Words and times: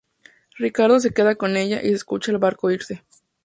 Ricardo 0.57 0.99
se 0.99 1.13
queda 1.13 1.35
con 1.35 1.55
ella 1.57 1.79
y 1.83 1.89
se 1.89 1.93
escucha 1.93 2.31
el 2.31 2.39
barco 2.39 2.71
irse. 2.71 3.03